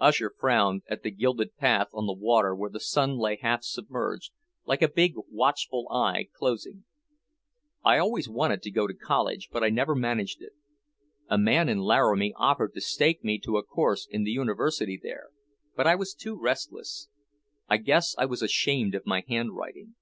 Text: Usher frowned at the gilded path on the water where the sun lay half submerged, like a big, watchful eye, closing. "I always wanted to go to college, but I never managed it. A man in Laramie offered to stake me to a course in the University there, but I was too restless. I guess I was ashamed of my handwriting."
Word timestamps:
Usher 0.00 0.34
frowned 0.36 0.82
at 0.88 1.04
the 1.04 1.10
gilded 1.12 1.56
path 1.56 1.86
on 1.92 2.04
the 2.04 2.12
water 2.12 2.52
where 2.52 2.68
the 2.68 2.80
sun 2.80 3.16
lay 3.16 3.36
half 3.40 3.62
submerged, 3.62 4.32
like 4.66 4.82
a 4.82 4.88
big, 4.88 5.14
watchful 5.30 5.86
eye, 5.88 6.26
closing. 6.34 6.82
"I 7.84 7.98
always 7.98 8.28
wanted 8.28 8.60
to 8.62 8.72
go 8.72 8.88
to 8.88 8.92
college, 8.92 9.50
but 9.52 9.62
I 9.62 9.68
never 9.70 9.94
managed 9.94 10.42
it. 10.42 10.50
A 11.28 11.38
man 11.38 11.68
in 11.68 11.78
Laramie 11.78 12.34
offered 12.36 12.74
to 12.74 12.80
stake 12.80 13.22
me 13.22 13.38
to 13.38 13.56
a 13.56 13.62
course 13.62 14.04
in 14.10 14.24
the 14.24 14.32
University 14.32 14.98
there, 15.00 15.28
but 15.76 15.86
I 15.86 15.94
was 15.94 16.12
too 16.12 16.34
restless. 16.34 17.08
I 17.68 17.76
guess 17.76 18.16
I 18.18 18.24
was 18.26 18.42
ashamed 18.42 18.96
of 18.96 19.06
my 19.06 19.22
handwriting." 19.28 19.94